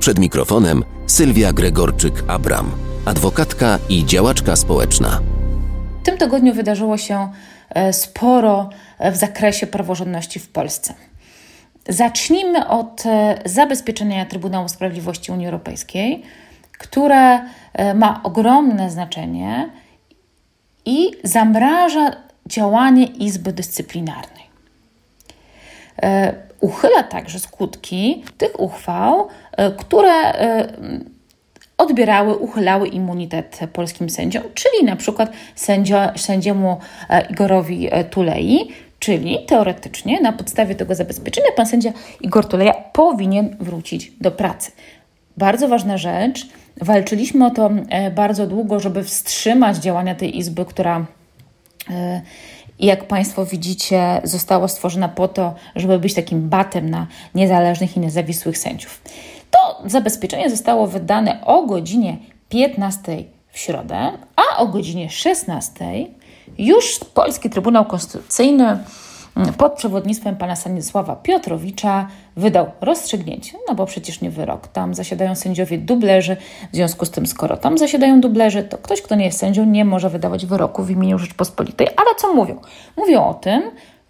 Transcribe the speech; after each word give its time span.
Przed 0.00 0.18
mikrofonem 0.18 0.84
Sylwia 1.06 1.52
Gregorczyk-Abram, 1.52 2.64
adwokatka 3.04 3.78
i 3.88 4.06
działaczka 4.06 4.56
społeczna. 4.56 5.20
W 6.02 6.04
tym 6.04 6.18
tygodniu 6.18 6.54
wydarzyło 6.54 6.98
się 6.98 7.28
e, 7.70 7.92
sporo 7.92 8.70
w 9.12 9.16
zakresie 9.16 9.66
praworządności 9.66 10.40
w 10.40 10.48
Polsce. 10.48 10.94
Zacznijmy 11.88 12.68
od 12.68 13.06
e, 13.06 13.38
zabezpieczenia 13.44 14.26
Trybunału 14.26 14.68
Sprawiedliwości 14.68 15.32
Unii 15.32 15.46
Europejskiej, 15.46 16.22
które 16.78 17.40
e, 17.72 17.94
ma 17.94 18.22
ogromne 18.22 18.90
znaczenie 18.90 19.70
i 20.84 21.10
zamraża 21.24 22.10
działanie 22.46 23.04
Izby 23.04 23.52
Dyscyplinarnej. 23.52 24.50
E, 26.62 26.66
uchyla 26.66 27.02
także 27.02 27.38
skutki 27.38 28.24
tych 28.38 28.60
uchwał, 28.60 29.28
które 29.78 30.32
odbierały, 31.78 32.36
uchylały 32.36 32.88
immunitet 32.88 33.60
polskim 33.72 34.10
sędziom, 34.10 34.42
czyli 34.54 34.84
na 34.84 34.96
przykład 34.96 35.32
sędziemu 36.16 36.78
Igorowi 37.30 37.90
Tulei, 38.10 38.68
Czyli 39.00 39.38
teoretycznie 39.46 40.20
na 40.20 40.32
podstawie 40.32 40.74
tego 40.74 40.94
zabezpieczenia 40.94 41.46
pan 41.56 41.66
sędzia 41.66 41.92
Igor 42.20 42.48
Tuleja 42.48 42.74
powinien 42.92 43.56
wrócić 43.60 44.12
do 44.20 44.30
pracy. 44.30 44.72
Bardzo 45.36 45.68
ważna 45.68 45.98
rzecz. 45.98 46.48
Walczyliśmy 46.80 47.46
o 47.46 47.50
to 47.50 47.70
e, 47.88 48.10
bardzo 48.10 48.46
długo, 48.46 48.80
żeby 48.80 49.04
wstrzymać 49.04 49.76
działania 49.76 50.14
tej 50.14 50.38
izby, 50.38 50.64
która 50.64 51.06
e, 52.82 52.86
jak 52.86 53.08
Państwo 53.08 53.46
widzicie, 53.46 54.20
została 54.24 54.68
stworzona 54.68 55.08
po 55.08 55.28
to, 55.28 55.54
żeby 55.76 55.98
być 55.98 56.14
takim 56.14 56.48
batem 56.48 56.90
na 56.90 57.06
niezależnych 57.34 57.96
i 57.96 58.00
niezawisłych 58.00 58.58
sędziów. 58.58 59.02
To 59.50 59.82
zabezpieczenie 59.86 60.50
zostało 60.50 60.86
wydane 60.86 61.44
o 61.44 61.62
godzinie 61.62 62.16
15 62.48 63.24
w 63.52 63.58
środę, 63.58 64.12
a 64.36 64.58
o 64.58 64.66
godzinie 64.66 65.10
16 65.10 66.06
już 66.58 67.00
Polski 67.14 67.50
Trybunał 67.50 67.84
Konstytucyjny 67.84 68.78
pod 69.58 69.72
przewodnictwem 69.72 70.36
pana 70.36 70.56
Stanisława 70.56 71.16
Piotrowicza 71.16 72.08
wydał 72.36 72.66
rozstrzygnięcie, 72.80 73.58
no 73.68 73.74
bo 73.74 73.86
przecież 73.86 74.20
nie 74.20 74.30
wyrok. 74.30 74.68
Tam 74.68 74.94
zasiadają 74.94 75.34
sędziowie 75.34 75.78
dublerzy, 75.78 76.36
w 76.72 76.76
związku 76.76 77.06
z 77.06 77.10
tym, 77.10 77.26
skoro 77.26 77.56
tam 77.56 77.78
zasiadają 77.78 78.20
dublerzy, 78.20 78.62
to 78.62 78.78
ktoś, 78.78 79.02
kto 79.02 79.14
nie 79.14 79.24
jest 79.24 79.38
sędzią, 79.38 79.64
nie 79.64 79.84
może 79.84 80.10
wydawać 80.10 80.46
wyroku 80.46 80.82
w 80.82 80.90
imieniu 80.90 81.18
Rzeczpospolitej. 81.18 81.86
Ale 81.96 82.14
co 82.16 82.34
mówią? 82.34 82.60
Mówią 82.96 83.24
o 83.24 83.34
tym, 83.34 83.62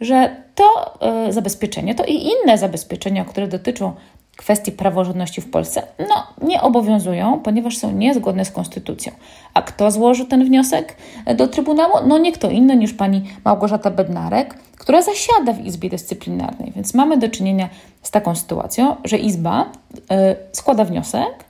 że 0.00 0.36
to 0.54 0.94
y, 1.28 1.32
zabezpieczenie, 1.32 1.94
to 1.94 2.04
i 2.04 2.14
inne 2.14 2.58
zabezpieczenia, 2.58 3.24
które 3.24 3.48
dotyczą 3.48 3.94
kwestii 4.38 4.72
praworządności 4.72 5.40
w 5.40 5.50
Polsce, 5.50 5.82
no 5.98 6.46
nie 6.48 6.62
obowiązują, 6.62 7.40
ponieważ 7.40 7.76
są 7.76 7.92
niezgodne 7.92 8.44
z 8.44 8.50
konstytucją. 8.50 9.12
A 9.54 9.62
kto 9.62 9.90
złoży 9.90 10.26
ten 10.26 10.44
wniosek 10.44 10.96
do 11.36 11.48
Trybunału? 11.48 11.94
No 12.06 12.18
nie 12.18 12.32
kto 12.32 12.50
inny 12.50 12.76
niż 12.76 12.92
pani 12.92 13.22
Małgorzata 13.44 13.90
Bednarek, 13.90 14.54
która 14.78 15.02
zasiada 15.02 15.52
w 15.52 15.64
Izbie 15.64 15.90
Dyscyplinarnej. 15.90 16.72
Więc 16.76 16.94
mamy 16.94 17.16
do 17.16 17.28
czynienia 17.28 17.68
z 18.02 18.10
taką 18.10 18.34
sytuacją, 18.34 18.96
że 19.04 19.18
Izba 19.18 19.64
y, 19.94 20.04
składa 20.52 20.84
wniosek, 20.84 21.44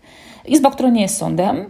Izba, 0.47 0.70
która 0.70 0.89
nie 0.89 1.03
jest 1.03 1.16
sądem, 1.16 1.66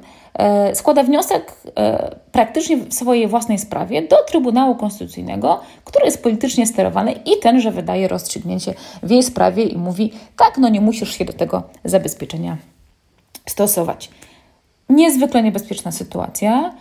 składa 0.74 1.02
wniosek 1.02 1.52
e, 1.76 2.16
praktycznie 2.32 2.76
w 2.76 2.94
swojej 2.94 3.28
własnej 3.28 3.58
sprawie 3.58 4.02
do 4.02 4.16
Trybunału 4.24 4.74
Konstytucyjnego, 4.74 5.60
który 5.84 6.04
jest 6.04 6.22
politycznie 6.22 6.66
sterowany 6.66 7.12
i 7.12 7.40
ten, 7.42 7.60
że 7.60 7.70
wydaje 7.70 8.08
rozstrzygnięcie 8.08 8.74
w 9.02 9.10
jej 9.10 9.22
sprawie 9.22 9.64
i 9.64 9.78
mówi: 9.78 10.12
tak, 10.36 10.58
no 10.58 10.68
nie 10.68 10.80
musisz 10.80 11.18
się 11.18 11.24
do 11.24 11.32
tego 11.32 11.62
zabezpieczenia 11.84 12.56
stosować. 13.46 14.10
Niezwykle 14.88 15.42
niebezpieczna 15.42 15.92
sytuacja 15.92 16.74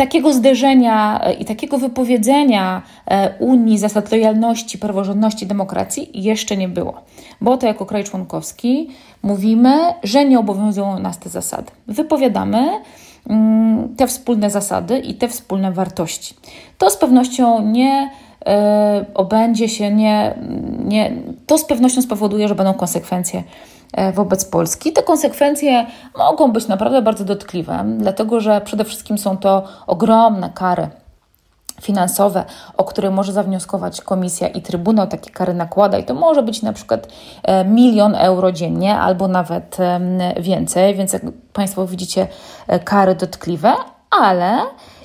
takiego 0.00 0.32
zderzenia 0.32 1.20
e, 1.24 1.32
i 1.32 1.44
takiego 1.44 1.78
wypowiedzenia 1.78 2.82
e, 3.06 3.34
Unii 3.38 3.78
zasad 3.78 4.12
lojalności, 4.12 4.78
praworządności, 4.78 5.46
demokracji 5.46 6.10
jeszcze 6.14 6.56
nie 6.56 6.68
było. 6.68 6.94
Bo 7.40 7.56
to 7.56 7.66
jako 7.66 7.86
kraj 7.86 8.04
członkowski 8.04 8.88
mówimy, 9.22 9.78
że 10.02 10.24
nie 10.24 10.38
obowiązują 10.38 10.98
nas 10.98 11.18
te 11.18 11.28
zasady. 11.28 11.70
Wypowiadamy 11.86 12.80
mm, 13.28 13.96
te 13.96 14.06
wspólne 14.06 14.50
zasady 14.50 14.98
i 14.98 15.14
te 15.14 15.28
wspólne 15.28 15.72
wartości. 15.72 16.34
To 16.78 16.90
z 16.90 16.96
pewnością 16.96 17.62
nie 17.62 18.10
e, 18.46 19.04
obędzie 19.14 19.68
się, 19.68 19.90
nie, 19.90 20.34
nie, 20.84 21.12
to 21.46 21.58
z 21.58 21.64
pewnością 21.64 22.02
spowoduje, 22.02 22.48
że 22.48 22.54
będą 22.54 22.74
konsekwencje 22.74 23.42
wobec 24.14 24.44
Polski. 24.44 24.92
Te 24.92 25.02
konsekwencje 25.02 25.86
mogą 26.18 26.52
być 26.52 26.68
naprawdę 26.68 27.02
bardzo 27.02 27.24
dotkliwe, 27.24 27.84
dlatego 27.98 28.40
że 28.40 28.60
przede 28.60 28.84
wszystkim 28.84 29.18
są 29.18 29.36
to 29.36 29.62
ogromne 29.86 30.50
kary 30.54 30.88
finansowe, 31.80 32.44
o 32.76 32.84
które 32.84 33.10
może 33.10 33.32
zawnioskować 33.32 34.00
komisja 34.00 34.48
i 34.48 34.62
trybunał 34.62 35.06
takie 35.06 35.30
kary 35.30 35.54
nakłada 35.54 35.98
i 35.98 36.04
to 36.04 36.14
może 36.14 36.42
być 36.42 36.62
na 36.62 36.72
przykład 36.72 37.08
e, 37.42 37.64
milion 37.64 38.14
euro 38.14 38.52
dziennie 38.52 38.98
albo 38.98 39.28
nawet 39.28 39.76
więcej, 40.40 40.94
więc 40.94 41.12
jak 41.12 41.22
Państwo 41.52 41.86
widzicie 41.86 42.28
e, 42.66 42.78
kary 42.78 43.14
dotkliwe, 43.14 43.72
ale 44.10 44.58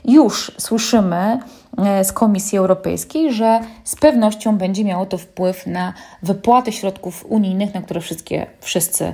już 0.06 0.52
słyszymy 0.58 1.40
E, 1.40 1.65
z 2.04 2.12
Komisji 2.12 2.58
Europejskiej, 2.58 3.34
że 3.34 3.60
z 3.84 3.96
pewnością 3.96 4.58
będzie 4.58 4.86
miało 4.86 5.06
to 5.06 5.18
wpływ 5.18 5.68
na 5.68 5.94
wypłaty 6.24 6.72
środków 6.72 7.26
unijnych, 7.30 7.74
na 7.74 7.82
które 7.82 8.02
wszystkie, 8.02 8.48
wszyscy 8.60 9.06
e, 9.06 9.14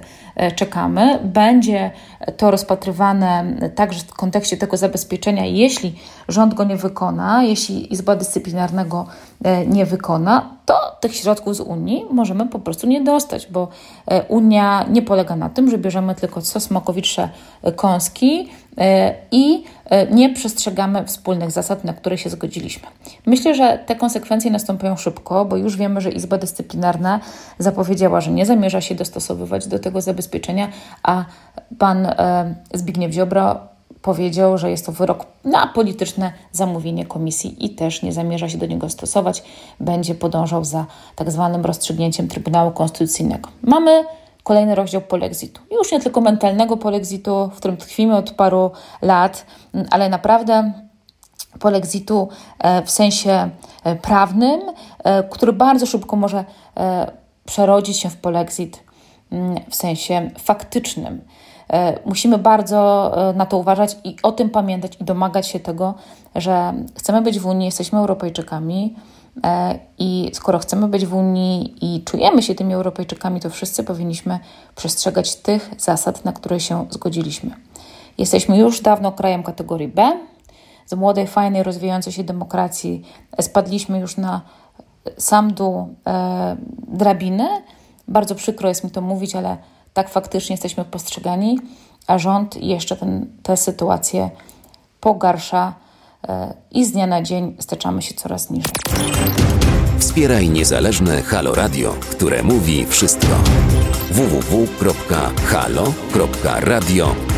czekamy. 0.56 1.20
Będzie 1.24 1.92
to 2.38 2.52
rozpatrywane 2.52 3.56
także 3.76 4.00
w 4.00 4.14
kontekście 4.14 4.58
tego 4.58 4.78
zabezpieczenia, 4.78 5.46
jeśli 5.46 5.96
rząd 6.28 6.54
go 6.54 6.64
nie 6.64 6.76
wykona, 6.76 7.44
jeśli 7.44 7.94
Izba 7.94 8.16
Dyscyplinarna 8.16 8.86
go 8.86 9.06
e, 9.44 9.66
nie 9.66 9.86
wykona, 9.86 10.50
to 10.66 10.98
tych 11.00 11.16
środków 11.16 11.56
z 11.56 11.60
Unii 11.60 12.06
możemy 12.12 12.48
po 12.48 12.60
prostu 12.60 12.88
nie 12.88 13.02
dostać, 13.02 13.48
bo 13.48 13.68
Unia 14.28 14.86
nie 14.90 15.02
polega 15.02 15.36
na 15.36 15.50
tym, 15.50 15.70
że 15.70 15.78
bierzemy 15.78 16.16
tylko 16.16 16.42
co 16.42 16.60
smakowitsze 16.60 17.30
kąski 17.76 18.50
i 19.32 19.64
nie 20.12 20.34
przestrzegamy 20.34 21.06
wspólnych 21.06 21.52
zasad, 21.52 21.84
na 21.84 21.94
które 21.94 22.18
się 22.18 22.30
zgodziliśmy. 22.30 22.88
Myślę, 23.26 23.56
że 23.56 23.80
te 23.86 23.96
konsekwencje 23.96 24.52
nastąpią 24.52 24.98
szybko, 24.98 25.46
bo 25.46 25.58
już 25.58 25.78
wiemy, 25.78 26.02
że 26.02 26.12
Izba 26.12 26.38
Dyscyplinarna 26.38 27.20
zapowiedziała, 27.60 28.22
że 28.22 28.32
nie 28.32 28.46
zamierza 28.46 28.82
się 28.82 28.96
dostosowywać 28.96 29.68
do 29.68 29.80
tego 29.80 30.02
zabezpieczenia, 30.02 30.21
a 31.04 31.26
pan 31.78 32.06
e, 32.06 32.56
Zbigniew 32.74 33.12
Ziobro 33.12 33.72
powiedział, 34.02 34.58
że 34.58 34.72
jest 34.72 34.86
to 34.86 34.92
wyrok 34.92 35.26
na 35.46 35.68
polityczne 35.68 36.34
zamówienie 36.52 37.06
komisji 37.06 37.66
i 37.66 37.70
też 37.70 38.04
nie 38.04 38.14
zamierza 38.14 38.50
się 38.50 38.58
do 38.58 38.66
niego 38.66 38.90
stosować. 38.90 39.44
Będzie 39.80 40.16
podążał 40.16 40.66
za 40.66 40.86
tak 41.16 41.32
zwanym 41.32 41.66
rozstrzygnięciem 41.66 42.28
Trybunału 42.28 42.72
Konstytucyjnego. 42.72 43.50
Mamy 43.62 44.04
kolejny 44.44 44.76
rozdział 44.76 45.02
polexitu. 45.02 45.62
Już 45.72 45.92
nie 45.92 46.00
tylko 46.00 46.22
mentalnego 46.22 46.78
polexitu, 46.78 47.50
w 47.54 47.58
którym 47.58 47.78
tkwimy 47.78 48.18
od 48.18 48.32
paru 48.32 48.72
lat, 49.02 49.46
ale 49.92 50.10
naprawdę 50.10 50.72
polexitu 51.60 52.30
e, 52.60 52.82
w 52.86 52.92
sensie 52.92 53.50
e, 53.84 53.96
prawnym, 53.96 54.62
który 55.30 55.54
bardzo 55.54 55.86
szybko 55.86 56.16
może 56.16 56.46
przerodzić 57.46 58.00
się 58.00 58.10
w 58.10 58.18
polexit 58.18 58.84
w 59.70 59.76
sensie 59.76 60.32
faktycznym. 60.40 61.22
Musimy 62.06 62.38
bardzo 62.38 63.12
na 63.36 63.46
to 63.46 63.58
uważać 63.58 63.98
i 64.04 64.16
o 64.24 64.32
tym 64.32 64.50
pamiętać 64.50 64.98
i 65.02 65.04
domagać 65.04 65.48
się 65.48 65.60
tego, 65.60 65.94
że 66.36 66.74
chcemy 66.96 67.22
być 67.22 67.40
w 67.40 67.46
Unii, 67.46 67.66
jesteśmy 67.66 68.00
Europejczykami 68.00 68.96
i 70.00 70.32
skoro 70.34 70.60
chcemy 70.60 70.88
być 70.88 71.06
w 71.06 71.16
Unii 71.16 71.76
i 71.82 72.04
czujemy 72.04 72.42
się 72.42 72.56
tymi 72.56 72.74
Europejczykami, 72.74 73.40
to 73.40 73.50
wszyscy 73.50 73.84
powinniśmy 73.84 74.40
przestrzegać 74.76 75.36
tych 75.36 75.72
zasad, 75.78 76.26
na 76.26 76.34
które 76.34 76.60
się 76.60 76.86
zgodziliśmy. 76.90 77.52
Jesteśmy 78.18 78.58
już 78.58 78.82
dawno 78.82 79.12
krajem 79.12 79.44
kategorii 79.44 79.88
B, 79.88 80.12
z 80.86 80.94
młodej, 80.94 81.28
fajnej, 81.28 81.64
rozwijającej 81.64 82.14
się 82.14 82.24
demokracji 82.24 83.02
spadliśmy 83.42 84.00
już 84.00 84.18
na 84.18 84.42
sam 85.18 85.54
dół 85.54 85.96
e, 86.08 86.58
drabiny. 86.88 87.48
Bardzo 88.12 88.36
przykro 88.36 88.70
jest 88.70 88.84
mi 88.84 88.92
to 88.92 89.02
mówić, 89.02 89.36
ale 89.36 89.58
tak 89.94 90.10
faktycznie 90.10 90.54
jesteśmy 90.54 90.86
postrzegani, 90.86 91.60
a 92.08 92.20
rząd 92.20 92.58
jeszcze 92.64 92.98
ten, 92.98 93.26
tę 93.44 93.58
sytuację 93.58 94.30
pogarsza 95.00 95.74
e, 96.28 96.54
i 96.72 96.86
z 96.86 96.92
dnia 96.92 97.08
na 97.08 97.22
dzień 97.22 97.56
staczamy 97.60 98.02
się 98.02 98.14
coraz 98.14 98.50
niżej. 98.50 98.74
Wspieraj 100.00 100.50
niezależne 100.50 101.22
Halo 101.22 101.56
Radio, 101.56 101.94
które 102.12 102.44
mówi 102.44 102.86
wszystko. 102.86 103.36
www.halo.radio 104.12 104.76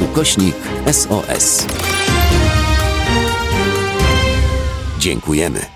ukośnik 0.01 0.55
SOS. 0.91 1.65
Dziękujemy. 4.99 5.72